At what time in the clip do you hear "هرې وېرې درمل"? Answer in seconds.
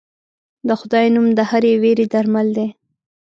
1.49-2.47